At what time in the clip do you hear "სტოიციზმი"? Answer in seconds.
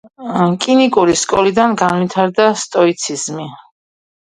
2.65-3.49